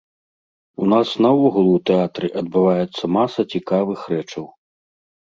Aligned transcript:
У 0.85 0.85
нас 0.93 1.09
наогул 1.25 1.67
у 1.73 1.75
тэатры 1.89 2.27
адбываецца 2.41 3.03
маса 3.19 3.41
цікавых 3.55 3.99
рэчаў. 4.15 4.49